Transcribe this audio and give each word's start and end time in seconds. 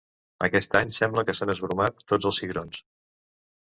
Aquest 0.47 0.77
any 0.79 0.95
sembla 0.97 1.25
que 1.29 1.37
s'han 1.41 1.55
esbromat 1.57 2.05
tots 2.15 2.33
els 2.33 2.43
cigrons. 2.45 2.85